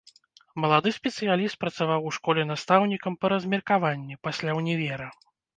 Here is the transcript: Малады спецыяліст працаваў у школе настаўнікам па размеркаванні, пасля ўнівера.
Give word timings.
Малады 0.61 0.93
спецыяліст 0.99 1.55
працаваў 1.65 2.01
у 2.11 2.15
школе 2.19 2.45
настаўнікам 2.53 3.19
па 3.21 3.33
размеркаванні, 3.37 4.21
пасля 4.31 4.59
ўнівера. 4.63 5.07